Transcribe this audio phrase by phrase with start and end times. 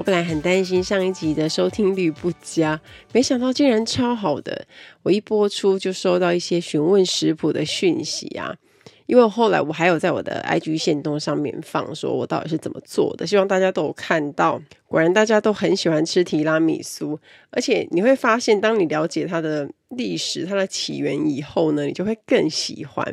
[0.00, 2.80] 我本来很担心上一集的收听率不佳，
[3.12, 4.66] 没想到竟然超好的。
[5.02, 8.56] 我一播出就收到一些询问食谱的讯息啊。
[9.10, 14.62] 因为后来我还有在我的 IG 限动上面放，说我到底是怎么做的，希望大家都有看到。
[14.86, 17.18] 果然大家都很喜欢吃提拉米苏，
[17.50, 23.04] 而且你会发现，当你了解它的历史、它的起源以后呢，你就会更喜欢。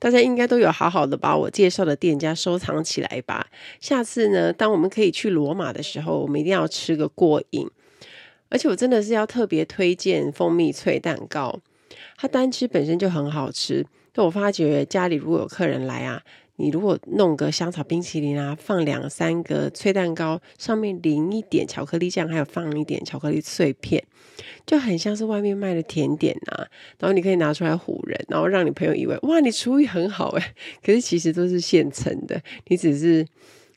[0.00, 3.46] 大家应该都有好好的把我介绍的店家收藏起来吧。
[3.78, 7.64] 下次呢，当我们可以去罗马的时候，我们一定要吃个过瘾。
[8.48, 11.60] 而且我真的是要特别推荐蜂蜜脆蛋糕，
[12.16, 13.86] 它单吃本身就很好吃。
[14.12, 16.22] 但我发觉家里如果有客人来啊，
[16.56, 24.02] 你如果弄个香草冰淇淋啊，放两三个脆蛋糕，上面淋一点巧克力酱，还有放一点巧克力碎片，
[24.66, 26.66] 就很像是外面卖的甜点啊。
[26.98, 30.54] 然后你可以拿出来唬人，然后让你朋友以为哇，你厨艺很好诶。
[30.84, 33.26] 可是其实都是现成的，你只是。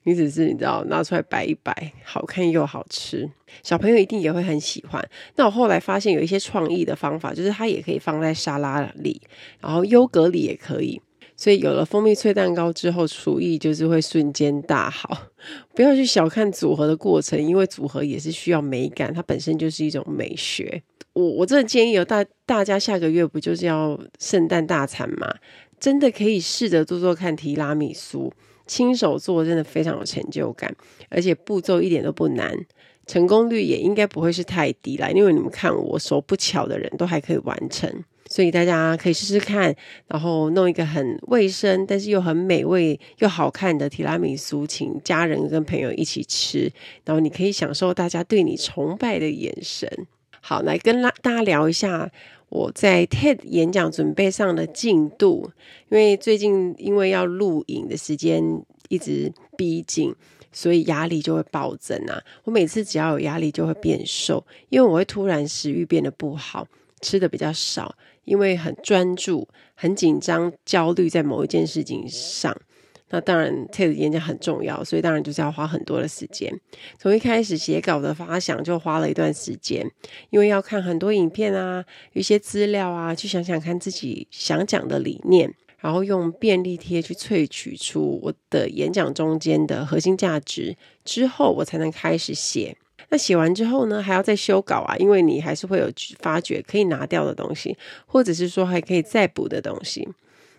[0.04, 3.30] 你只是你知道拿出来摆一摆，好看又好吃，
[3.62, 5.04] 小朋友一定也会很喜欢。
[5.36, 9.22] 那我后来发现有一些创意的方法，就是它也可以放在沙拉里，
[9.60, 11.02] 然后优格里也可以。
[11.38, 15.18] 所以有了蜂蜜脆蛋糕之后，厨艺就是会瞬间大好。
[15.74, 20.84] 不要去小看组合的过程，因为组合也是需要美感，它本身就是一种美学。
[21.14, 25.28] 我我真的建议有大大家下个月不就是要圣诞大餐吗？
[25.80, 28.32] 真的可以试着做做看提拉米苏。
[28.68, 30.74] 亲手做真的非常有成就感，
[31.10, 32.54] 而且步骤一点都不难，
[33.06, 35.10] 成功率也应该不会是太低啦。
[35.10, 39.76] 因为你们看我手不巧的人都还可以完成，所以大家可以试试看，
[40.08, 46.72] 然后弄一个很卫生但是又很美味又好看的提拉米苏，请家人跟朋友一起吃，
[47.04, 50.08] 然后你可以享受大家对你崇拜的眼神。
[50.40, 52.10] 好，来跟大家聊一下。
[52.52, 55.50] 我在 TED 演讲准备上的进度，
[55.90, 58.44] 因为最近因为要录影的时间
[58.90, 60.14] 一直逼近，
[60.52, 62.22] 所以压力就会暴增啊！
[62.44, 66.68] 我每次只要有压力就会变瘦，因为我会突然食欲变得不好，
[67.02, 67.96] 吃的比较少，
[68.26, 72.54] 因为很专注、很紧张、焦虑在某一件事情上。
[73.12, 76.52] 那当然，TED 演讲很重要，所以当然就是要花很多的时间。
[76.98, 79.86] 从一开始写稿的发想就花了一段时间，
[80.30, 81.84] 因为要看很多影片啊，
[82.14, 92.78] 一些资料啊，去想想看自己想讲的理念，然后用便利贴去萃取出我的演讲中间的核心价值，之后我才能开始写。
[93.10, 100.08] 那写完之后呢，还要再修稿啊，因为你还是会有发觉可以拿掉的东西，或者是说还可以再补的东西。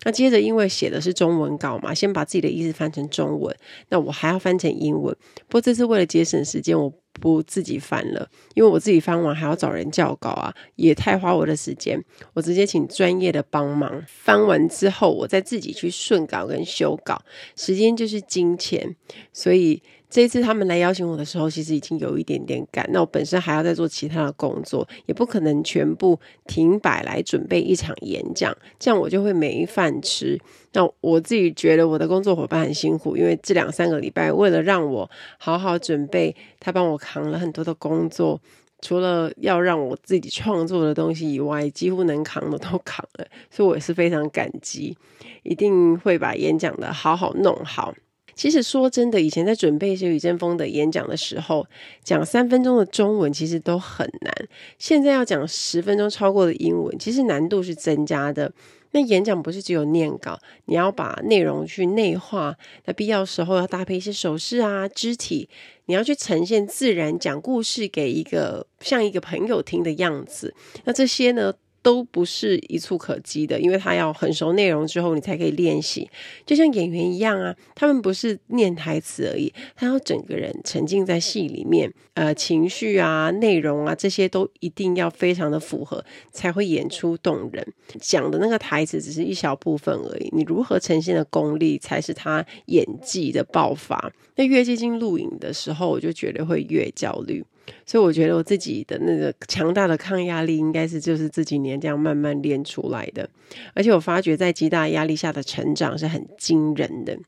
[0.04, 3.54] 那接着，因为写的是中文稿嘛，先把自己的意思翻成中文。
[3.88, 5.16] 那我还要翻成英文。
[5.48, 12.02] 不过这次为了节省时间，我不自己翻了，因为我自己翻完还要找人校稿啊，也太花我的时间。
[12.34, 14.02] 我直接请专业的帮忙。
[14.06, 17.22] 翻完之后，我再自己去顺稿跟修稿，
[17.56, 18.96] 时间就是金钱，
[19.32, 19.82] 所以。
[20.12, 22.86] 这一次他们来邀请我的时候，其实已经有一点点赶。
[22.92, 30.38] 那我本身还要再做其他的工作，也不可能全部停摆来准备一场演讲，这样我就会没饭吃。
[30.74, 38.38] 那我自己觉得我的工作伙伴很辛苦，因为这两三个礼拜为了让我好好准备，他帮我扛了很多的工作，
[38.82, 44.94] 除了要让我自己创作的东西以外，几乎能扛的都扛了，所以我也是非常感激，
[45.42, 47.94] 一定会把演讲的好好弄好。
[48.34, 51.66] 其实说真的，以前在准备学语争锋的演讲的时候，
[52.02, 54.48] 讲三分钟的中文其实都很难。
[54.78, 58.52] 现在要讲十分钟超过的英文，其实难度是增加的。
[58.94, 62.54] 那演讲不是只有念稿，你要把内容去内化。
[62.84, 65.48] 那必要时候要搭配一些手势啊、肢体，
[65.86, 70.54] 你要去呈现自然讲故事给一个像一个朋友听的样子。
[70.84, 76.08] 那这些呢，都不是一蹴可及的，因为他要很熟内容之后，你才可以练习。
[76.46, 87.66] 就像演员一样啊，他们不是念台词而已，他要整个人沉浸在戏里面，呃，情绪啊、内容啊，这些都一定要非常的符合，才会演出动人。
[88.00, 94.12] 讲的那个台词只是一小部分而已，你如何呈现的功力，才是他演技的爆发。
[94.36, 97.44] 那越接近录影的时候，我就觉得会越焦虑。
[97.86, 103.28] 所以我觉得我自己的那个强大的抗压力，应该是就是这几年这样慢慢练出来的。
[103.74, 107.18] 而且我发觉在极大压力下的成长是很惊人的。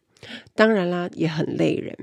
[0.55, 1.95] 当然啦，也很累人。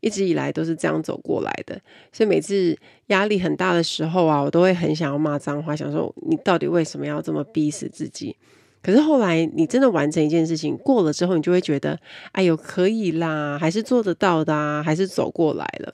[0.00, 1.78] 一直以来都是这样走过来的，
[2.10, 2.76] 所以每次
[3.08, 8.34] 压力很大的时候啊，我都会很想要骂脏话，想说你到底为什么要这么逼死自己？
[8.82, 11.98] 可是后来你真的完成一件事情过了之后，你就会觉得，
[12.32, 15.92] 哎呦，可以啦，还是做得到的啊，还是走过来了。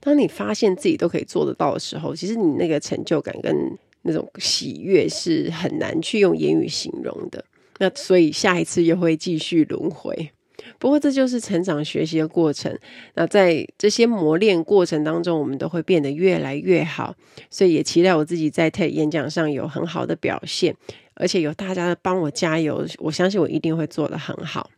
[0.00, 3.54] 当你发现自己都可以做得到的时候，其实你那个成就感跟
[4.02, 7.44] 那种喜悦是很难去用言语形容的。
[7.78, 10.30] 那所以下一次又会继续轮回。
[10.78, 12.78] 不过这就是成长学习的过程。
[13.14, 17.14] 那在这些磨练过程当中，我们都会变得越来越好。
[17.50, 20.74] 所以也期待我自己在 TED 演讲上有很好的表现，
[21.14, 24.70] 而且有大家的帮我加油，我相信我一定会做得很好。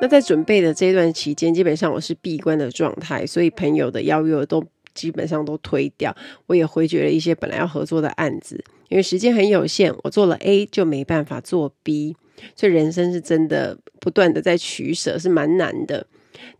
[0.00, 4.62] 那在准备的这段期间，基本上我是闭关的状态，所以朋友的邀约都
[4.94, 6.14] 基本上都推掉。
[6.46, 12.14] 我也回绝了一些本来要合作的案子，因为时间很有限，我做了 A 就没办法做 B。
[12.54, 16.06] 所以人生是真的不断的在取舍，是蛮难的。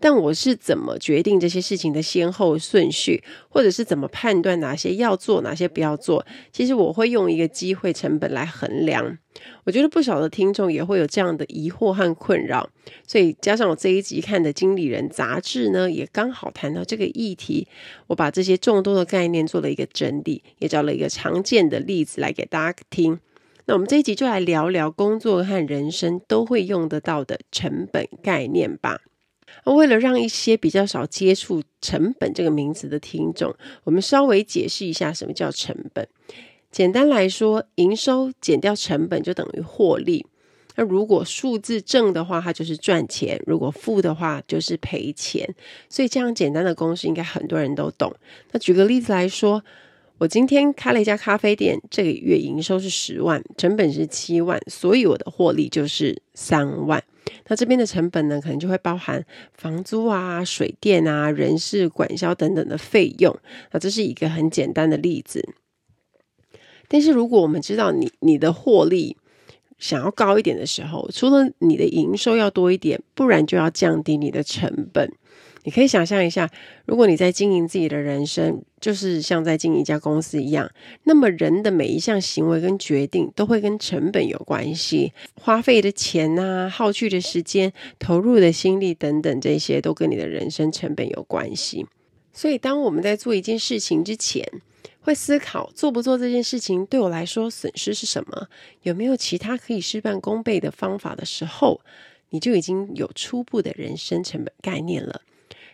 [0.00, 6.24] 但我是怎么决定这些事情的先后顺序，或者是怎么判断哪些要做，哪些不要做？
[6.52, 9.18] 其实我会用一个机会成本来衡量。
[9.64, 12.68] 我觉得不少的听众也会有这样的疑惑和困扰，
[13.06, 17.68] 所以加上我这一集看的《经理人》杂志呢，也刚好谈到这个议题。
[18.06, 23.20] 我把这些众多的概念做了一个整理，也找了一个常见的例子来给大家听。
[23.66, 29.00] 那我们这一集就来聊聊工作和人生都会用得到的成本概念吧。
[29.64, 33.54] 为了让一些比较少接触成本这个名词的听众，
[33.84, 36.08] 我们稍微解释一下什么叫成本。
[36.70, 40.26] 简单来说，营收减掉成本就等于获利。
[40.76, 45.54] 那如果数字正的话，它就是赚钱；如果负的话，就是赔钱。
[45.88, 48.14] 所以这样简单的公式应该很多人都懂。
[48.52, 49.62] 那举个例子来说。
[50.18, 57.02] 我今天开了一家咖啡店，这个月营收是十万，成本是七万，所以我的获利就是三万。
[57.48, 59.22] 那这边的成本呢，可能就会包含
[59.52, 63.36] 房租啊、水电啊、人事管销等等的费用。
[63.72, 65.46] 那这是一个很简单的例子。
[66.88, 69.16] 但是如果我们知道你你的获利
[69.78, 75.12] 想要高一点的时候，除了你的营收要多一点，不然就要降低你的成本。
[75.66, 76.48] 你可以想象一下，
[76.84, 80.70] 如果你在经营自己的人生，就是像在经营一家公司一样，
[81.02, 91.84] 那么人的每一项行为跟决定都会跟成本有关系，花费的钱啊，耗去的时间，投入的心力等等，这些都跟你的人生成本有关系。
[92.32, 94.48] 所以，当我们在做一件事情之前，
[95.00, 98.46] 会思考做不做这件事情对我来说损失是什么，
[98.82, 101.80] 有没有其他可以事半功倍的方法的时候，
[102.30, 105.22] 你就已经有初步的人生成本概念了。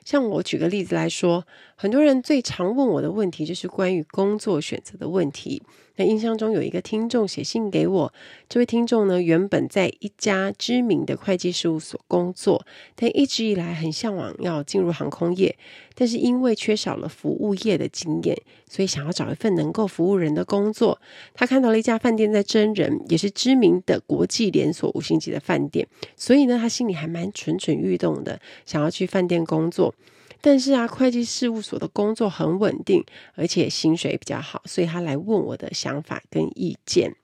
[0.04, 1.46] 像我举个例子来说，
[1.76, 5.62] 很多人最常问我的问题就是关于工作选择的问题。
[5.96, 8.12] 那印象中有一个听众写信给我，
[8.48, 15.56] 这位听众呢，原本在一家知名的会计事务所工作，但一直以来很向往要进入航空业，
[15.94, 18.36] 但是因为缺少了服务业的经验，
[18.68, 21.00] 所以想要找一份能够服务人的工作。
[21.34, 25.86] 他看到了一家饭店在征人，也是知名的国际连锁五星级的饭店，
[26.16, 29.94] 所以呢，他心里还蛮蠢蠢欲动的，想要去饭店工作。
[30.42, 33.02] 但是啊，会计事务所的工作很稳定，
[33.34, 37.14] 而且薪水比较好，所以他来问我的想法跟意见。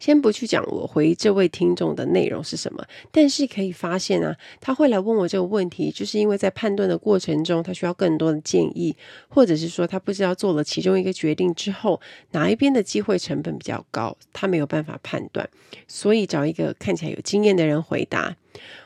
[0.00, 8.96] 先不去讲我回这位听众的内容是什么，但是可以发现啊，他会来问我这个问题，就是因为在判断的过程中，他需要更多的建议，
[9.28, 12.00] 或者是说他不知道做了其中一个决定之后，
[12.32, 15.48] 哪一边的机会成本比较高，他没有办法判断，
[15.86, 18.34] 所以找一个看起来有经验的人回答。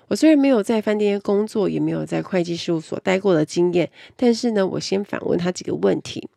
[0.08, 6.28] 我虽然没有在饭店业工作，也没有在会计事务所待过的经验，但是呢，我先反问他几个问题。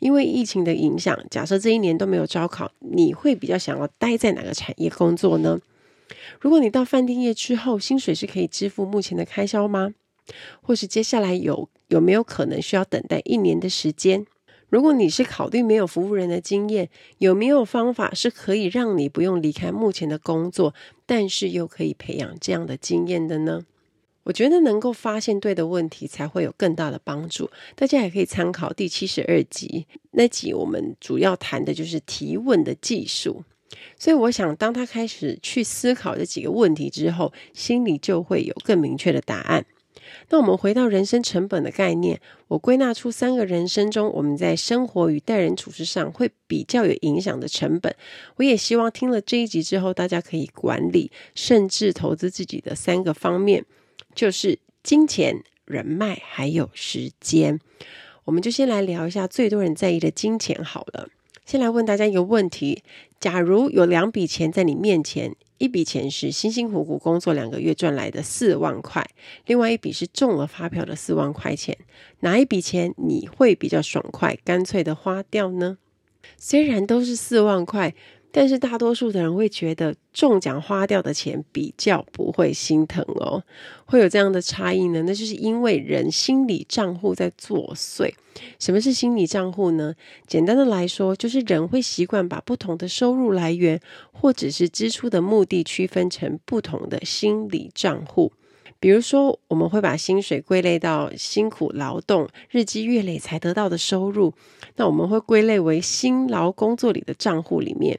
[0.00, 5.58] 因为疫情的影响，假设这一年都没有招考，你会比较想要待在哪个产业工作呢？
[6.40, 9.94] 如果你到饭店业之后，薪水是可以支付目前的开销吗？
[10.60, 14.26] 或是接下来有有没有可能需要等待一年的时间？
[14.74, 20.74] 如果你是考虑没有服务人的经验，有没有方法是可以让你不用离开目前的工作，
[21.06, 23.64] 但是又可以培养这样的经验的呢？
[24.24, 27.48] 我觉得能够发现对的问题，才会有更大的帮助。
[27.76, 33.44] 大家也可以参考第七十二集，那集我们主要谈的就是提问的技术。
[33.96, 39.64] 所以我想，当他开始去思考这几个问题之后，心里就会有更明确的答案。
[40.30, 47.94] 那我们回到人生成本的概念，我归纳出三个人生中我们在生活与待人处事上会比较有影响的成本。
[48.36, 53.64] 我也希望听了这一集之后，大家可以管理甚至投资自己的三个方面，
[54.14, 57.60] 就是金钱、人脉还有时间。
[58.24, 61.08] 我们就先来聊一下最多人在意的金钱好了。
[61.44, 62.82] 先来问大家一个问题：
[63.20, 69.08] 假如有两笔钱在你面前，一笔钱是辛辛苦苦工作两个月赚来的四万块，
[69.46, 71.76] 另外一笔是中了发票的四万块钱，
[72.20, 75.78] 哪一笔钱你会比较爽快，干脆的花掉呢？
[76.36, 77.94] 虽然都是四万块。
[78.36, 83.40] 但是大多数的人会觉得中奖花掉的钱比较不会心疼哦，
[83.84, 85.00] 会有这样的差异呢？
[85.06, 88.12] 那就是因为人心理账户在作祟。
[88.58, 89.94] 什么是心理账户呢？
[90.26, 98.32] 简单的来说，就是人会习惯把不同的收入来源或者是支出的目的区分成不同的心理账户。
[98.84, 104.34] 比如说，我们会把薪水归类到辛苦劳动、日积月累才得到的收入，
[104.76, 107.98] 那我们会归类为辛劳工作里的账户里面。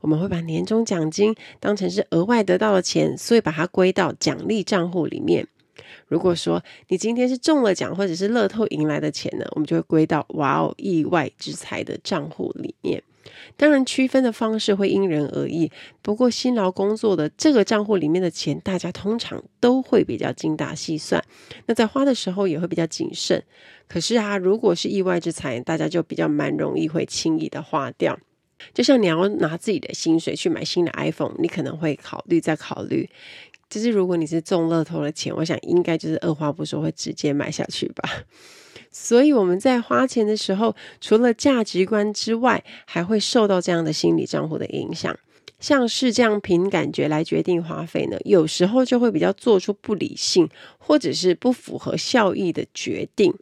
[0.00, 5.46] 我们会把年终奖金当成是额外得到的钱，所以把它归到奖励账户里面。
[6.06, 13.02] 如果说你今天是中了奖或者是乐透赢来的钱呢，我们就会归到哇哦意外之财的账户里面。
[13.56, 15.70] 当然，区分的方式会因人而异。
[16.00, 21.22] 不过，辛劳工作的这个账户里面的钱，大家通常都会比较精打细算。
[21.66, 23.42] 那在花的时候也会比较谨慎。
[23.88, 28.18] 可是啊，如果是意外之财，大家就比较蛮容易会轻易的花掉。
[28.72, 33.08] 就像你要拿自己的薪水去买新的 iPhone，你可能会考虑再考虑。
[33.68, 38.08] 就是如果你是中乐透的钱，我想应该就是二话不说会直接买下去吧。
[38.90, 45.16] 所以我们在花钱的时候，除了价值观之外，还会受到这样的心理账户的影响。
[45.60, 50.48] 像是这样凭感觉来决定花费呢，有时候就会比较做出不理性
[50.78, 53.32] 或者是不符合效益的决定。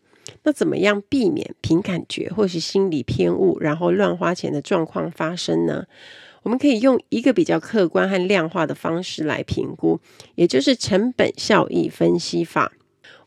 [0.43, 5.87] 那怎么样避免凭感觉或是心理偏误，然后乱花钱的状况发生呢？
[6.43, 9.99] 我们可以用一个比较客观和量化的方式来评估，
[10.35, 12.73] 也就是成本效益分析法。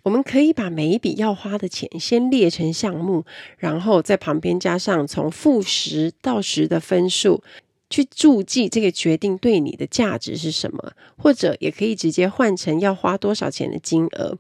[0.03, 3.25] 我们可以把每一笔要花的钱先列成项目，
[3.57, 7.41] 然后在旁边加上从负十到十的分数，
[7.89, 14.37] 去注记这个决定对你的价值是什么，或者也可以直接换成要花多少钱的金额。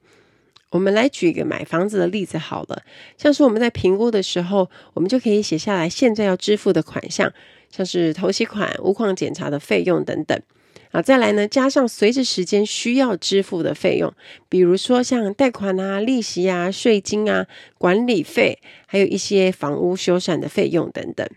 [0.71, 2.81] 我们来举一个买房子的例子好了，
[3.17, 7.31] 像是我们在评估的时候，我们就可以写下来现在要支付的款项，
[7.69, 10.41] 像是头期款、屋况检查的费用等等。
[10.93, 14.13] 啊，再来呢，加上随着时间需要支付的费用，
[14.47, 17.47] 比如说像贷款啊、利息啊、税金啊、
[17.79, 21.27] 管理费，还有一些房屋修缮的费用等等。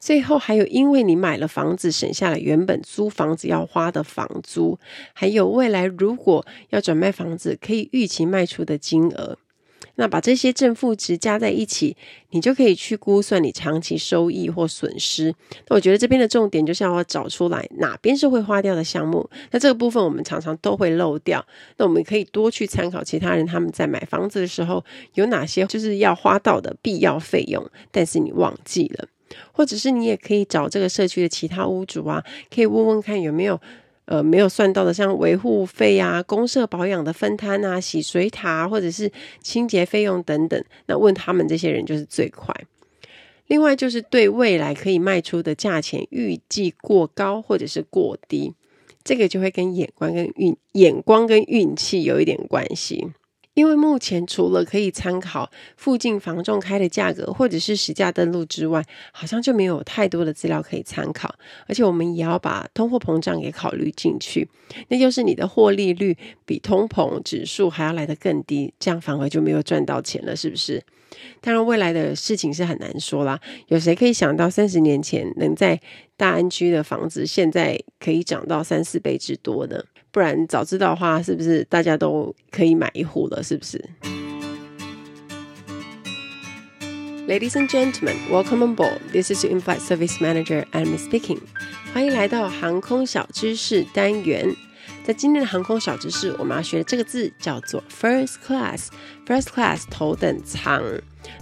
[0.00, 4.80] 最后还有，因为你买了房子，省下了原本租房子要花的房租，
[5.12, 9.38] 还有未来如果要转卖房子，可以预期卖出的金额。
[9.96, 11.96] 那把这些正负值加在一起，
[12.30, 15.34] 你就可以去估算你长期收益或损失。
[15.68, 19.28] 那我觉得这边的重点就是要找出来哪边是会花掉的项目。
[19.50, 21.44] 那这个部分我们常常都会漏掉。
[21.76, 24.84] 那我们可以多去参考其他人他们在买房子的时候
[25.14, 29.06] 有哪些就是要花到的必要费用，但是你忘记了，
[29.52, 33.60] 或者是你也可以找这个社区的其他屋主啊，可以问问看有没有。
[34.06, 42.54] 呃，没有算到的，像维护费啊、公社保养的分摊啊、洗水塔或者是清洁费用等等，那问他们这些人就是最快。
[43.46, 48.54] 另外就是对未来可以卖出的价钱预计过高或者是过低，
[49.02, 53.12] 这个就会跟眼光跟运眼光跟运气有一点关系。
[53.54, 61.34] 因为目前除了可以参考附近房仲开的价格或者是实价登录之外，好像就没有太多的资料可以参考。
[61.66, 64.48] 而且我们也要把通货膨胀给考虑进去，
[64.88, 70.82] 那就是你的获利率比通膨指数还要来得更低，这样反而就没有赚到钱了，是不是？
[71.40, 73.40] 当然，未来的事情是很难说啦。
[73.68, 75.80] 有谁可以想到三十年前能在
[76.16, 79.80] 大安区的房子，现在可以涨到三四倍之多呢？
[80.14, 83.42] 不然早知道的话，是不是大家都可以买一户了？
[83.42, 83.84] 是不是
[87.26, 89.00] ？Ladies and gentlemen, welcome on board.
[89.12, 91.40] This is your in-flight service manager, Amy speaking.
[91.92, 94.54] 欢迎来到航空小知识单元。
[95.02, 98.86] 在今天的航空小知识，我们要学的这个字叫做 first class。
[99.26, 100.80] First class 头等舱。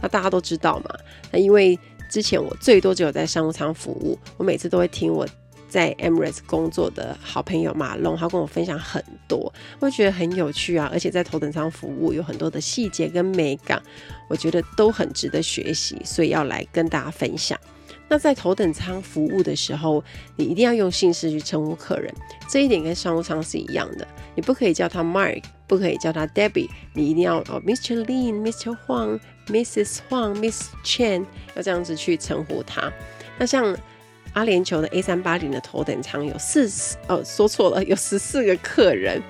[0.01, 0.95] 那大家都知道嘛？
[1.31, 5.29] 那因为之前我最多只有在商务舱服务，我每次都会听我。
[5.73, 9.51] 在 Emirates 工作的好朋友马龙，他跟我分享很多，
[9.81, 13.83] 我觉得很有趣啊，而且在头等舱服务有很多的细节跟美感，
[14.29, 17.59] 我觉得都很值得学习，所以要来跟大家分享。
[18.07, 20.05] 那在头等舱服务的时候，
[20.37, 22.13] 你一定要用姓氏去称呼客人，
[22.51, 28.05] 这一点跟商务舱是一样的，你不可以叫他 Mark，不可以叫他 Debbie，你一定要哦 Mr.
[28.05, 28.77] Lin、Mr.
[28.87, 30.01] Huang、Mrs.
[30.11, 31.25] Huang、Miss Chen，
[31.55, 32.93] 要这样子去称呼他。
[33.39, 33.75] 那像
[34.33, 39.21] 阿联酋的 A 三八零的头等舱有四十，哦，说错了，有十四个客人，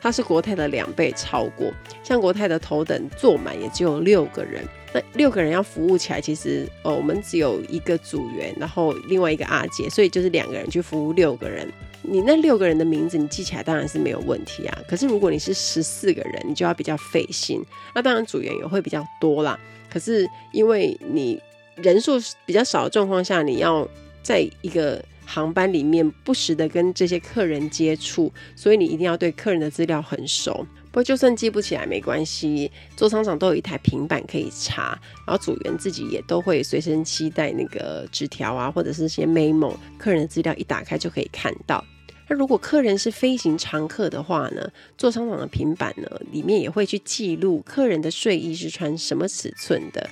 [0.00, 1.72] 它是国泰的两倍超过。
[2.02, 4.62] 像国泰的头等坐满也只有六个人，
[4.92, 11.66] 那六个人要服务起来，其实哦，我们只有一个组员，然后另外一个阿姐，所以就是两个人去服务六个人。
[12.02, 14.78] 你那六个人的名字你记起来当然是没有问题啊。
[14.88, 17.62] 可是如果你是十四个人，你就要比较费心。
[17.94, 19.58] 那当然组员也会比较多啦。
[19.92, 21.40] 可是因为你
[21.76, 22.12] 人数
[22.46, 23.86] 比较少的状况下，你要
[24.30, 30.64] 在一个航班里面不时的跟这些客人接触，所以你一定要对客人的资料很熟。
[30.92, 34.96] 不过就算记不起来没关系，座舱长都有一台平板可以查，
[35.26, 41.84] 然后组员自己也都会随身携带那个纸条啊，或者是些 memo，客人的资料一打开就可以看到。
[42.28, 50.08] 那如果客人是飞行常客的话呢，座舱长的平板呢里面也会去记录客人的睡衣是穿什么尺寸的，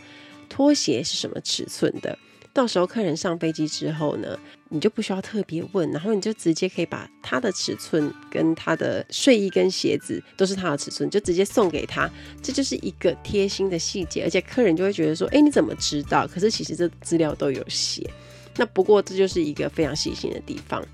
[0.49, 2.19] 拖鞋是什么尺寸的。
[2.59, 4.37] 到时候客人上飞机之后呢，
[4.69, 12.11] 你就不需要特别问，然后你就直接可以把他的尺寸跟他的睡衣跟鞋子都是他的尺寸，就直接送给他。
[12.43, 18.11] 这就是一个贴心的细节，而且客人就会觉得说：“哎，你怎么知道？”可是其实这资料都有写。
[18.57, 20.85] 那不过这就是一个非常细心的地方。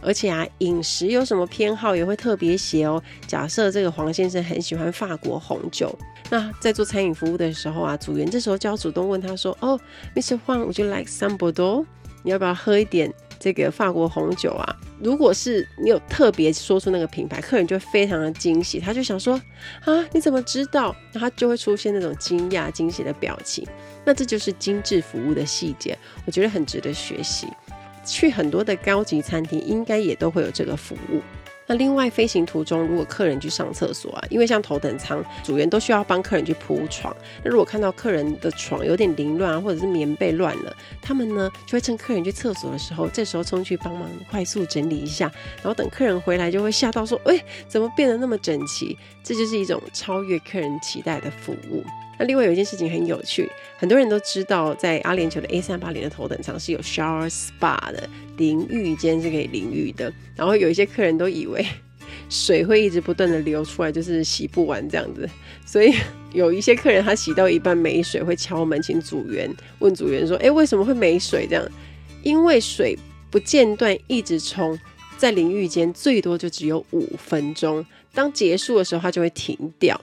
[0.00, 3.02] 而且啊，饮食有什么偏好也会特别写哦。
[3.26, 5.94] 假设这个黄先生很喜欢法国红酒，
[6.30, 9.78] 那在做餐饮服务的时候啊，组员这时候就要主动问他说：“哦
[10.14, 10.38] ，Mr.
[10.46, 11.84] Huang，would you like some Bodo
[12.22, 19.40] 你要不要喝一点这个法国红酒啊？”如果是你有特别说出那个品牌，客人就会非常的惊喜，他就想说
[19.84, 23.66] ：“啊，你怎么知道？”然后他就会出现那种惊讶、惊喜的表情。
[24.04, 27.48] 那这就是精致服务的细节，我觉得很值得学习。
[28.04, 31.20] 去很多的高级餐厅，应该也都会有这个服务。
[31.70, 37.16] 那另外，飞行途中如果客人去上厕所啊，因为像头等舱组员都需要帮客人去铺床。
[37.44, 51.84] 那如果看到客人的床有点凌乱啊，或者是棉被乱了，他们呢就会趁客人去厕所的时候，这时候冲去帮忙快速整理一下，然后等客人回来就会吓到说：“哎，怎么变得那么整齐？”这就是一种超越客人期待的服务。
[52.20, 60.12] 那另外有一件事情很有趣，很多人都知道，在阿联酋的 A 三八零的头等舱是有 shower spa 的淋浴间是可以淋浴的。
[60.36, 61.64] 然后有一些客人都以为
[62.28, 65.26] 水会一直不断的流出来，就是洗不完这样子。
[65.64, 65.94] 所以
[66.34, 71.66] 有一些客人他洗到一半没水，会敲门请组员问组员说：“哎，为什么会没水？”这样，
[72.22, 72.98] 因为水
[73.30, 74.78] 不间断一直冲，
[75.16, 79.98] 在淋浴间最多就只有五分钟，当结束的时候它就会停掉。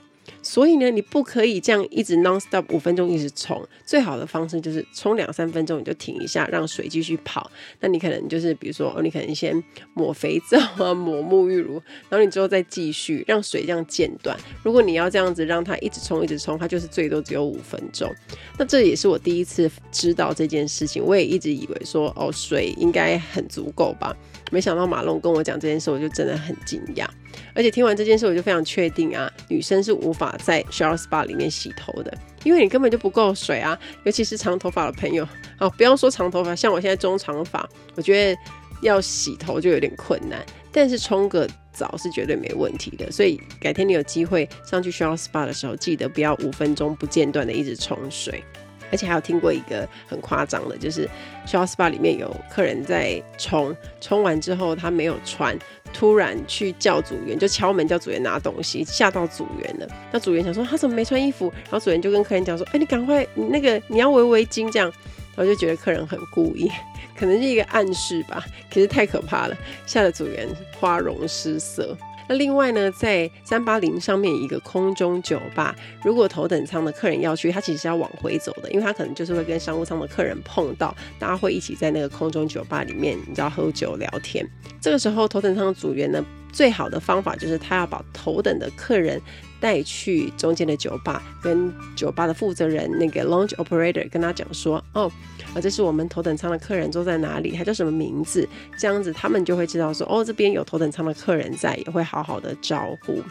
[0.48, 7.50] 所以呢，你不可以这样一直 non stop 五分钟一直冲，最好的方式就是冲两三分钟你就停一下，让水继续跑。
[7.80, 11.74] 那你可能就是比如说，哦，你可能先抹肥皂啊，抹沐浴乳，
[12.08, 14.34] 然后你之后再继续让水这样间断。
[14.62, 18.10] 如果你要这样子让它一直冲一直冲，它就是最多只有五分钟。
[18.58, 24.16] 那这也是我第一次知道这件事情，我也一直以为说哦，水应该很足够吧。
[24.50, 27.06] 没想到马龙跟我讲这件事，我就真的很惊讶。
[27.54, 33.78] 而且听完这件事，我就非常确定啊，女生是无法在 shower spa 里面洗头的，因为你根本就不够水啊。
[34.04, 35.26] 尤其是长头发的朋友，
[35.58, 38.40] 哦，不要说长头发，像我现在中长发，我觉得
[38.82, 40.44] 要洗头就有点困难。
[40.70, 43.10] 但是冲个澡是绝对没问题的。
[43.10, 48.42] 所以改天你有机会上去 shower spa 的时候，记得不要五分钟不间断的一直冲水。
[48.90, 51.08] 而且还有听过一个很夸张的，就是
[51.46, 55.58] ，show spa 里面有客人在冲，冲完之后他没有穿，
[55.92, 59.86] 突然去叫组员，就敲门叫组员拿东西，吓到组员了。
[60.12, 64.92] 那组员想说他怎么没穿衣服，然后组员就跟客人讲说：“哎，你赶快，你那个你要围围巾这样。”
[65.36, 66.68] 然后就觉得客人很故意，
[67.16, 68.44] 可能是一个暗示吧。
[68.68, 70.48] 可是太可怕了，吓得组员
[70.80, 71.96] 花容失色。
[72.28, 84.46] 那另外呢，在三八零上面一个空中酒吧，如果头等舱的客人要去，他其实是要往回走的，因为他可能就是会跟商务舱的客人碰到，大家会一起在那个空中酒吧里面，你知道喝酒聊天。
[84.80, 89.20] 这个时候，头等舱的组员呢，最好的方法就是他要把头等的客人
[89.58, 95.10] 带去中间的酒吧，跟酒吧的负责人那个 lounge operator 跟他讲说，哦。
[95.54, 97.56] 啊，这是我们头等舱的客人坐在哪里？
[97.56, 98.46] 他叫什么名字？
[98.78, 103.22] 这样子他们就会知道说，哦，这边有头等舱的客人在，也会好好的招呼。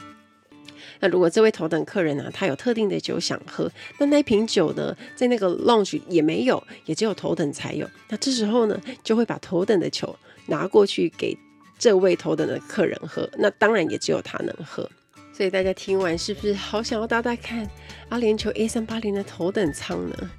[0.99, 7.87] 那如果这位头等客人呢，他有特定的酒想喝，那那瓶酒呢，在那个 lounge 也没有，也只有头等才有。
[8.09, 10.15] 那这时候呢，就会把头等的酒
[10.47, 11.37] 拿过去给
[11.77, 13.29] 这位头等的客人喝。
[13.37, 14.89] 那当然也只有他能喝。
[15.31, 17.69] 所以大家听完是不是好想要大大看
[18.09, 20.31] 阿联酋 A 三八零的头等舱呢？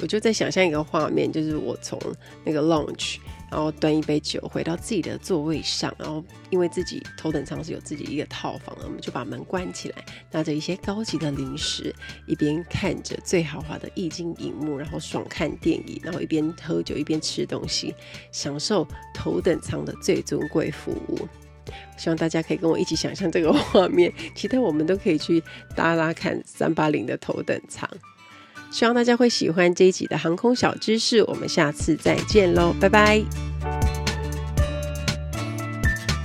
[0.00, 1.98] 我就在想象一个画面，就是我从
[2.44, 3.18] 那个 lounge，
[3.50, 11.94] 然后端一杯酒回到自己的座位上，然后因为自己头等舱是有自己一个套房的，我们就把门关起来，拿着一些高级的零食，
[12.26, 17.94] 一边看着最豪华的液晶荧幕，然后爽看电影，然后一边喝酒一边吃东西，
[18.32, 21.28] 享受头等舱的最尊贵服务。
[21.96, 25.42] 希望大家可以跟我一起想象这个画面，期待我们都可以去
[25.74, 27.88] 搭搭看三八零的头等舱。
[28.74, 33.22] 希望大家会喜欢这一集的航空小知识，我们下次再见喽，拜拜。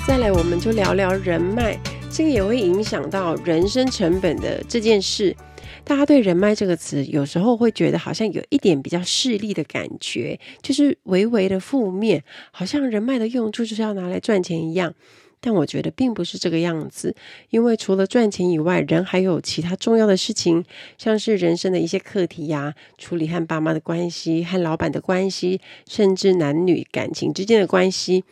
[0.08, 1.78] 再来，我们就聊聊人脉，
[2.12, 5.36] 这个也会影响到人生成本的这件事。
[5.84, 14.96] 大家对“人脉”这个词，有时候会觉得好像有一点比较势利的感觉，就是微微的负面，好像人脉的用处就是要拿来赚钱一样。
[15.41, 17.15] 但我觉得并不是这个样子，
[17.49, 20.65] 因为除了赚钱以外，人还有其他重要的事情，
[20.97, 28.23] 像是人生的一些课题呀，处理和爸妈的关系、和老板的关系，甚至男女感情之间的关系。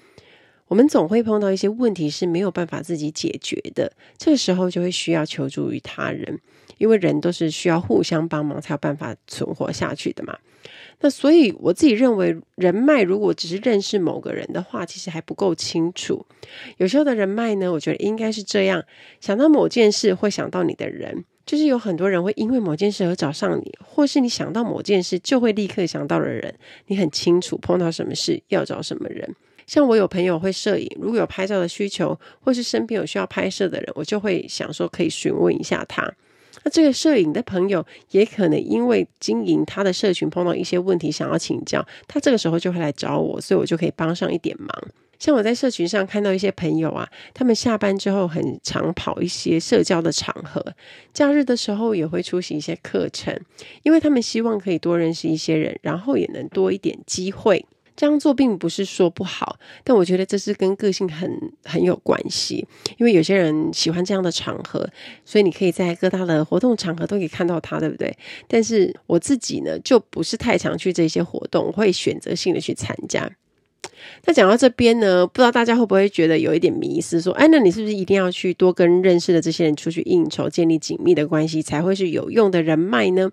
[0.68, 6.42] 我们总会碰到一些问题是没有办法自己解决的，这个时候就会需要求助于他人，
[6.78, 10.38] 因为人都是需要互相帮忙才有办法存活下去的嘛。
[11.00, 16.26] 那所以我自己认为，人脉如果只是认识某个人的话，其实还不够清楚。
[16.78, 18.84] 有时候的人脉呢，我觉得应该是这样：
[19.22, 26.56] 想到某件事会想到你的人，就是有很多人会因为某件事而找上你，或是你想到某件事就会立刻想到的人，
[26.88, 29.36] 你很清楚碰到什么事要找什么人。
[29.68, 36.12] 像我有朋友会摄影，如果有拍照的需求，或是身边有需要拍摄的人，我就会想说可以询问一下他。
[36.64, 44.70] 那这个摄影的朋友也可能因为经营他的社群碰到一些问题想要请教，他这个时候就会来找我，所以我就可以帮上一点忙。
[45.20, 50.64] 像我在社群上看到一些朋友啊，他们下班之后很常跑一些社交的场合，
[51.12, 53.36] 假日的时候也会出席一些课程，
[53.82, 57.66] 因为他们希望可以多认识一些人，然后也能多一点机会。
[57.98, 61.30] 这样做并不是说不好，但我觉得这是跟个性很
[61.66, 62.66] 很有关系。
[62.98, 64.88] 因为有些人喜欢这样的场合，
[65.26, 68.16] 所以你可以在各大的活动场合都可以看到他，对不对？
[68.48, 73.30] 但是我自己呢，就不是太常去这些活动，我会选择性的去参加。
[74.26, 83.32] 那讲到这边呢，不知道大家会不会觉得有一点迷思，说，哎，那你是不是一定要去多跟认识的这些人出去应酬，建立紧密的关系，才会是有用的人脉呢？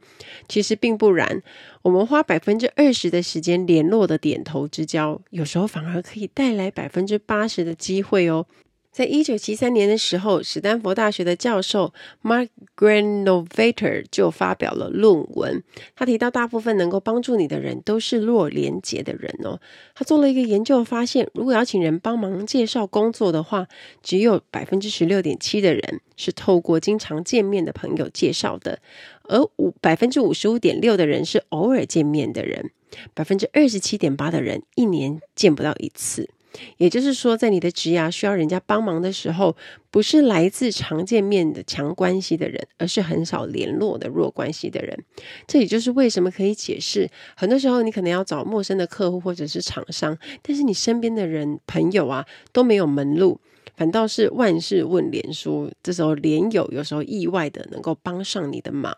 [0.49, 1.43] 其实并不然，
[1.83, 8.47] 我们花百分之二十的时间联络的点头之交，有时候反而可以带来百分之八十的机会哦。
[8.95, 15.65] 在一九七三年的时候，史丹佛大学的教授 Mark Granovetter 就发表了论文。
[15.97, 19.61] 他提到，大部分能够帮助你的人都是弱连结的人哦。
[19.97, 23.67] 他做了一个研究，发现如果要请人帮忙介绍工作的话，
[24.01, 28.79] 只有百分之十六点七的人是透过经常见面的朋友介绍的，
[29.25, 32.71] 而五百分之五十五点六的人是偶尔见面的人，
[33.13, 36.31] 百分之二十七点八的人一年见不到一次。
[36.77, 39.57] 也就是说，在你的职涯需要人家帮忙的时候，
[39.91, 45.05] 不是来自常见面的强关系的人，而是很少联络的弱关系的人。
[45.47, 53.41] 这也就是为什么可以解释，很多时候你可能要找陌生的客户或者是厂商，但是你身边的人朋友啊都没有门路，
[53.77, 55.71] 反倒是万事问脸书。
[55.83, 58.97] 这时候脸友有时候意外的能够帮上你的忙。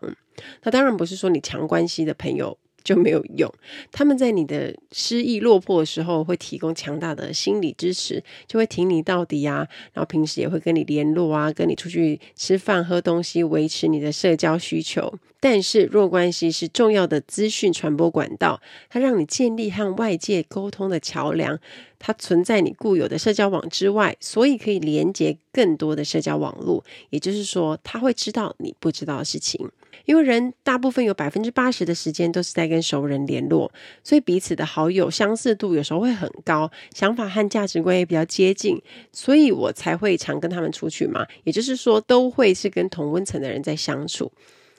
[0.61, 2.57] 那当然不是说你强关系的朋友。
[2.87, 3.53] 就没有用。
[3.91, 9.67] 他们在你的失意落魄的时候，会提供强大的心理支持，就会挺你到底啊。
[9.91, 15.19] 然后平时也会跟你联络啊，跟你出去吃饭喝东西，维持你的社交需求。
[15.39, 21.59] 但是弱关系是重要的资讯传播管道，它让你建立和外界沟通的桥梁。
[21.99, 26.83] 它存在你固有的社交网之外，所以可以连接更多的社交网络。
[27.09, 29.67] 也就是说，他会知道你不知道的事情。
[30.05, 33.71] 因为人大部分有百分之八十的时间都是在跟熟人联络，
[34.03, 38.79] 所以彼此的好友相似度有时候会很高，想法和价值观也比较接近，
[39.11, 41.25] 所以我才会常跟他们出去嘛。
[41.45, 44.31] 也就是说，都会是跟同温层的人在相处。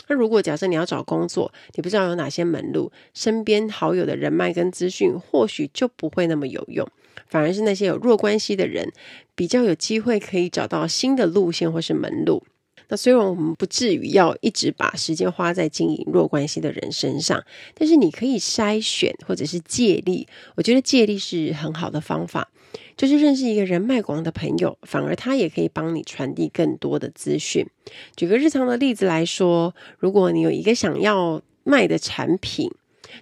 [0.08, 6.88] 那如果假设你要找工作，你不知道有哪些门路，身边好友的人脉跟资讯或许就不会那么有用，
[7.28, 8.90] 反而是那些有弱关系的人
[9.34, 12.42] 比较有机会可以找到新的路线或是门路。
[12.90, 17.44] 那虽然我们不至于要一直把时间花在经营弱关系的人身上，
[17.74, 20.26] 但是你可以筛选或者是借力。
[20.54, 22.50] 我觉得借力是很好的方法，
[22.96, 27.66] 就是认识一个人脉广的朋友，反而他也可以帮你传递更多的资讯。
[28.16, 32.70] 举个日常的例子来说，如果你有一个想要卖的产品，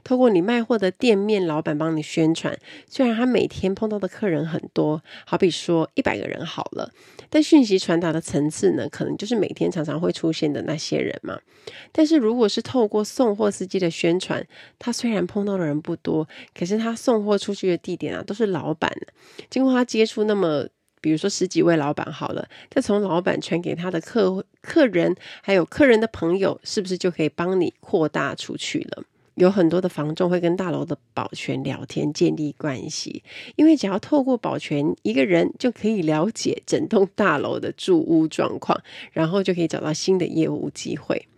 [0.03, 6.91] 透过你卖货的店面老板帮你宣传，虽然他每天碰到的客人很多，好比说一百个人好了，
[7.29, 11.39] 但讯息传达的层次呢，可能就是每天常常会出现的那些人嘛。
[11.93, 14.47] 但是如果是透过送货司机的宣传，
[14.79, 18.93] 他虽然碰到的人不多，可是他送货出去的地点啊，都是老板。
[19.51, 20.67] 经过他接触那么，
[21.01, 29.05] 比如说十几位老板好了，再从老板传给他的客客人，还有客人的朋友，是不是就可以帮你扩大出去了？
[29.37, 33.23] 有很多的房仲会跟大楼的保全聊天，建立关系，
[33.55, 38.81] 因为只要透过保全一个人就可以了解整栋大楼的住屋状况，
[39.13, 41.29] 然后就可以找到新的业务机会。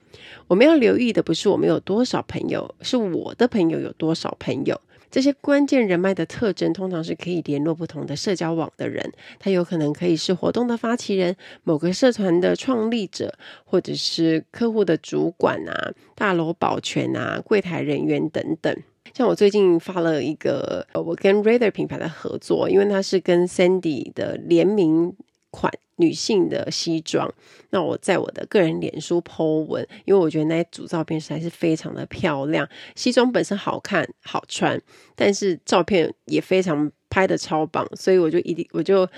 [0.47, 4.81] 我们要留意的不是我们有多少朋友，是我的朋友有多少朋友。
[5.11, 9.13] 这些关键人脉的特征，通常是可以联络不同的社交网的人。
[9.39, 18.77] 他有可能可以是活动的发起人、某个社团的创立者，或者是客户的主管啊、大楼保全啊、柜台人员等等。
[19.15, 25.15] 像我最近发了一个，我跟 Rather 品牌的合作，因为它是跟 Sandy 的联名
[25.51, 27.33] 款女性的西装。
[27.71, 32.69] 那我在我的个人脸书 po 文，因为我觉得那一组照片实在是非常的漂亮。
[32.95, 34.81] 西装本身好看好穿，
[35.15, 39.09] 但是照片也非常拍的超棒，所以我就一定我就。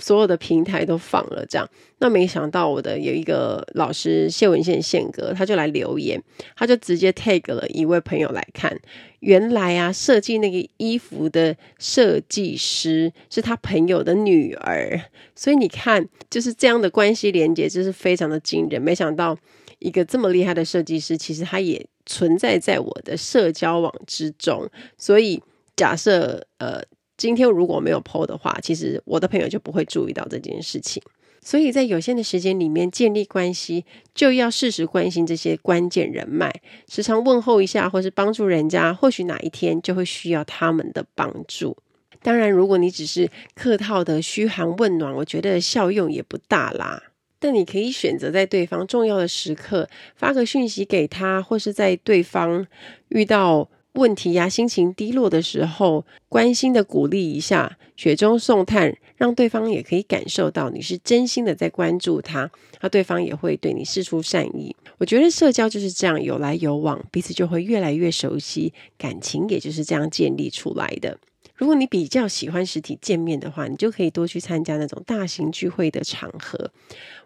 [0.00, 6.22] 所有的平台都放了，这样，那没想到我的有一个老师谢文宪宪哥，他就来留言，
[6.54, 8.78] 他就直接 tag 了一位朋友来看，
[9.18, 15.00] 原来啊，设计那个衣服的设计师是他朋友的女儿，
[15.34, 18.80] 所以你看，就是这样的关系连接，就是非常的惊人。
[18.80, 19.36] 没想到
[19.80, 25.42] 一个这么厉害的设计师，其实他也存在在我的社交网之中，所以
[25.74, 26.80] 假设呃。
[27.18, 31.02] 今天如果没有 po 的话，其实我的朋友就不会注意到这件事情。
[31.40, 36.52] 所以在有限的时间里面建立关系，就要适时关心这些关键人脉，
[36.88, 41.76] 时常问候一下，或是帮助人家，或许哪一天就会需要他们的帮助。
[42.22, 47.02] 当然，如果你只是客套的嘘寒问暖，我觉得效用也不大啦。
[47.38, 52.66] 但你可以选择在对方重要的时刻发个讯息给他，或是在对方
[53.10, 64.76] 遇到问题呀，心情低落的时候，关心的鼓励一下，雪中送炭，让对方也可以感受到你是真心的在关注他，那对方也会对你释出善意。
[64.98, 71.18] 我觉得社交就是这样，有来有往，彼此就会越来越熟悉，感情也就是这样建立出来的。
[71.56, 76.70] 如果你比较喜欢实体见面的话，你就可以多去参加那种大型聚会的场合。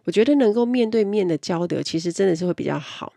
[0.05, 3.13] 我觉得能够面对面的交流，其实真的是会比较好。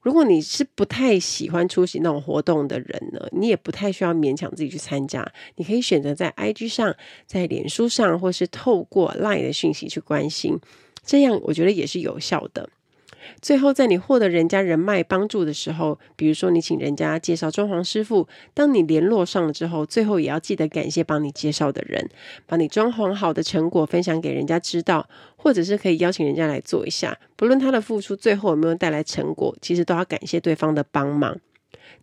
[0.00, 5.26] 如果你是不太喜欢出席那种活动的人呢，你也不太需要勉强自己去参加。
[5.56, 6.94] 你可以选择在 IG 上、
[7.26, 10.58] 在脸书上，或是透过 Line 的讯息去关心，
[11.04, 12.68] 这样我觉得也是有效的。
[13.40, 22.08] 最后，在你获得人家人脉帮助的时候，比如说你请人家介绍装潢师傅，当你联络上了之后，最后也要记得感谢帮你介绍的人，
[22.46, 31.38] 把你装潢好的成果分享给人家知道，或者是可以邀请人家来做一下，不论他的付出最后有没有带来成果，其实都要感谢对方的帮忙，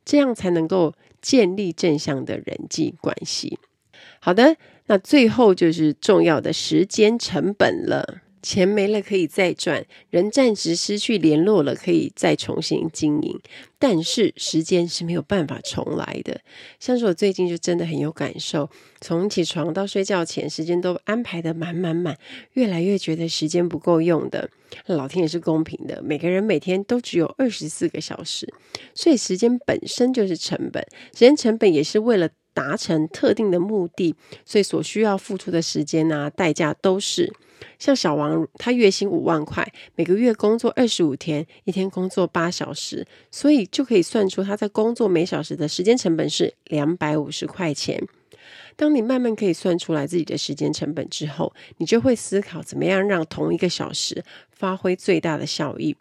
[0.05, 3.59] 这样才能够建立正向的人际关系。
[4.19, 4.55] 好的，
[4.87, 8.21] 那最后就是重要的时间成本了。
[8.41, 13.39] 钱没了可以再赚，人暂时失去联络了可以再重新经营，
[13.77, 16.41] 但是时间是没有办法重来的。
[16.79, 22.17] 像是我最近就真的很有感受，从起床到睡觉前，时间都安排得满满满，
[22.53, 24.49] 越来越觉得时间不够用的。
[24.87, 28.51] 老天也是公平的，每个人每天都只有二十四个小时，
[28.95, 30.81] 所以时间本身就是成本，
[31.13, 37.31] 时间成本也是为了达成特定的目的，所以所需要付出的时间啊，代价都是。
[37.79, 48.01] 像小王，他月薪五万块，每个月工作二十五天，一天工作八小时，所以就可以算出他在工作每小时的时间成本是两百五十块钱。
[48.75, 55.95] 当你慢慢可以算出来自己的时间成本之后，你就会思考怎么样让同一个小时发挥最大的效益。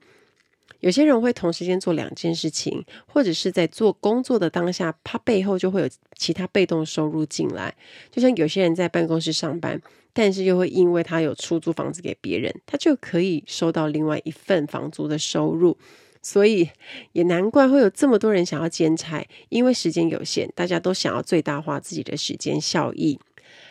[0.80, 7.74] 有些人会同时间做两件事情，或者是在做工作的当下，他背后就会有其他被动收入进来。
[8.10, 9.80] 就像有些人在办公室上班，
[10.12, 15.76] 但是又会因为他有出租房子给别人，他就可以收到另外一份房租的收入。
[16.22, 16.68] 所以
[17.12, 23.18] 也难怪会有这么多人想要兼差，因为时间有限，大家都想要最大化自己的时间效益。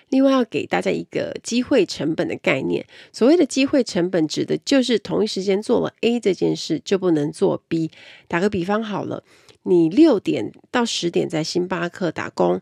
[0.10, 7.92] 另外要给大家一个机会成本的概念，所谓的机会成本指的就是同一时间做了 A 这件事就不能做 B。
[8.28, 9.24] 打个比方好了，
[9.64, 12.60] 你六点到十点在星巴克打工，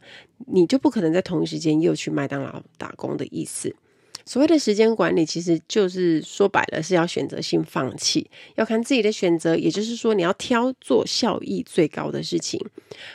[0.47, 3.75] 你就不可能在同一时间又去麦当劳打工的意思。
[4.27, 9.55] 所谓的时间管理，其实就是说白了是要选择性放弃，要看自己的选择。
[9.55, 12.59] 也就是说，你要挑做效益最高的事情。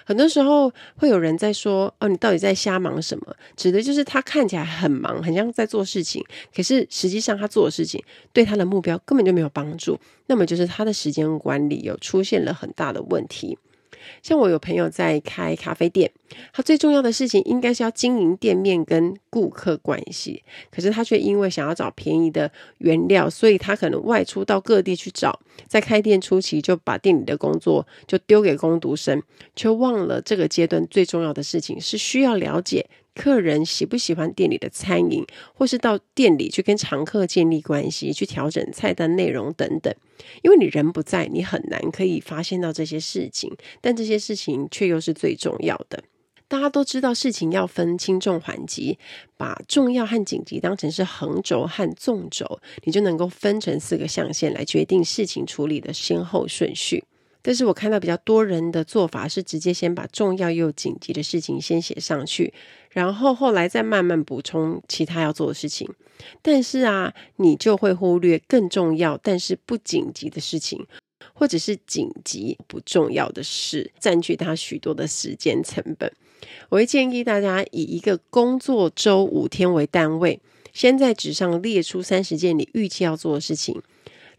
[0.07, 6.25] 很多时候会有人在说：“哦，你到底在瞎忙什么？”指的就是他看起来很忙，很像在做事情，
[6.57, 10.01] 可是实际上他做的事情对他的目标根本就没有帮助。
[10.29, 13.59] 那么就是他的时间管理有出现了很大的问题。
[14.23, 16.11] 像我有朋友在开咖啡店，
[16.53, 29.23] 他最重要的事情应该是要经营店面跟顾客关系，可是他却因为想要找便宜的原料，所以他可能外出到各地去找，在开店初期就把店里的工作就丢给工读生，
[29.57, 32.87] 却忘了这个阶段最重要的事情是需要了解。
[33.15, 39.95] 客人喜不喜欢店里的餐饮，或是到店里去跟常客建立关系，去调整菜单内容等等。
[40.43, 46.05] 因为你人不在，你很难可以发现到这些事情，但这些事情却又是最重要的。
[46.49, 48.99] 大家都知道事情要分轻重缓急，
[49.39, 57.05] 把重要和紧急当成是横轴和纵轴，你就能够分成四个象限来决定事情处理的先后顺序。
[57.43, 62.55] 但是我看到比较多人的做法是直接先把重要又紧急的事情先写上去，
[62.91, 65.89] 然后后来再慢慢补充其他要做的事情。
[66.41, 70.87] 但是啊，你就会忽略更重要但是不紧急的事情，
[71.35, 76.13] 或者是紧急不重要的事，占据它许多的时间成本。
[76.69, 80.41] 我会建议大家以一个工作周五天为单位，
[80.73, 83.83] 先在纸上列出三十件你预计要做的事情。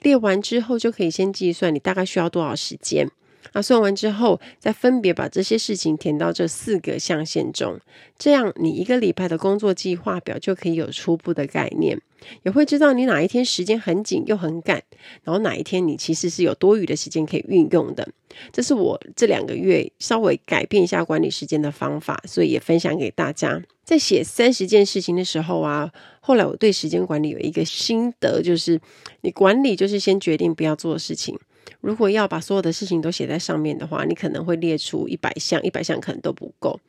[0.04, 3.10] 列完之后，就可以先计算你大概需要多少时间。
[3.52, 7.80] 那算完之后，再分别把这些事情填到这四个象限中，
[8.18, 12.00] 这样你一个礼拜的工作计划表就可以有初步的概念，
[12.44, 14.82] 也会知道你哪一天时间很紧又很赶，
[15.24, 18.08] 然后哪一天你其实是有多余的时间可以运用的。
[18.52, 23.62] 这是我这两个月稍微改变一下管理时间的方法，所以也分享给大家。
[23.84, 28.80] 在写三十件事情的时候啊，后来我对时间管理有一个心得，就是
[29.22, 31.38] 你管理就是先决定不要做的事情。
[31.82, 36.80] 如果要把所有的事情都写在上面的话，你可能会列出一百项，一百项可能都不够。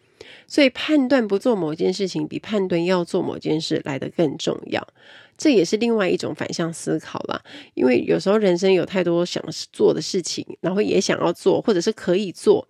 [0.47, 4.87] 所以判断不做某件事情，比判断要做某件事来得更重要。
[5.37, 7.43] 这也是另外一种反向思考啦，
[7.75, 12.67] 因为有时候人生有太多想做的事情，然后也想要做，或者是可以做，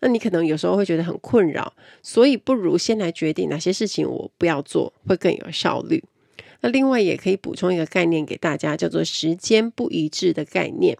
[0.00, 6.02] 那你可能有时候会觉得很困扰，所以不如先来决定哪些事情我不要做，会更有效率。
[6.60, 10.98] 那另外也可以补充一个概念给大家，叫做时间不一致的概念。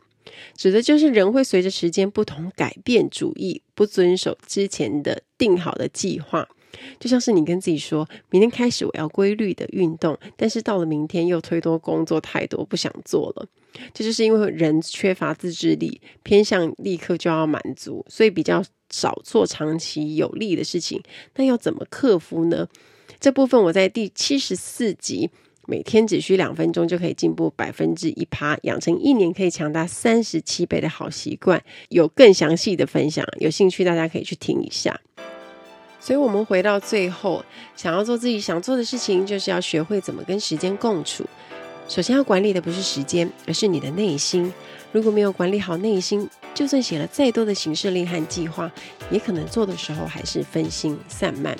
[0.56, 6.48] 指的就是人会随着时间不同改变主意，不遵守之前的定好的计划。
[6.98, 13.46] 就像是你跟自己说，明天开始我要规律的运动，但是到了明天又推脱工作太多，不想做了。
[13.92, 21.02] 这就是因为人缺乏自制力，偏向立刻就要满足，所以比较少做长期有利的事情。
[21.36, 22.66] 那要怎么克服呢？
[23.20, 25.30] 这部分我在第七十四集。
[25.72, 31.62] 每天只需两分钟就可以进步百分之一趴，养成一年可以强大三十七倍的好习惯。
[31.88, 35.00] 有更详细的分享，有兴趣大家可以去听一下。
[35.98, 37.42] 所以，我们回到最后，
[37.74, 41.24] 想要做自己想做的事情，就是要学会怎么跟时间共处。
[41.88, 44.52] 首先要管理的不是时间，而是你的内心。
[44.92, 48.70] 如果没有管理好内心，就算写了再多的行事历和计划，
[49.10, 51.56] 也可能做的时候还是分心散漫。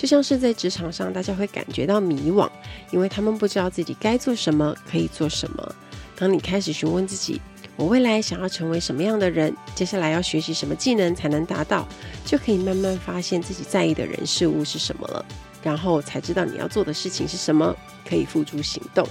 [0.00, 2.48] 就像是在职场上，大家会感觉到迷惘，
[2.90, 5.74] 因为他们不知道自己该做什么，可以做什么。
[6.16, 7.38] 当你开始询问自己，
[7.76, 11.86] 我未来想要成为什么样的人，接下来要学习什么技能才能达到，
[12.24, 15.22] 就可以慢慢发现自己在意的人事物是什么了，
[15.62, 17.76] 然后才知道你要做的事情是什么，
[18.08, 19.06] 可以付诸行动。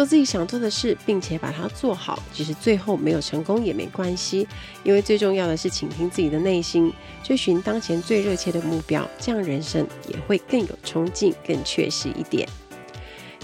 [0.00, 4.48] 做自己想做的事，并且把它做好，即使最后没有成功也没关系，
[4.82, 6.90] 因为最重要的是倾听自己的内心，
[7.22, 12.48] 追寻当前最热切的目标，这样人生也会更有冲劲，更确实一点。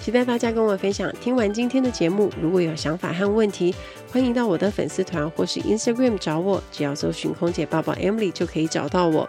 [0.01, 1.13] 期待大家跟我分享。
[1.21, 3.75] 听完今天的节目，如果有想法和问题，
[4.11, 9.29] 欢迎到我的粉丝团或是 Instagram 找我，只要搜寻空姐抱抱 Emily 就可以找到我。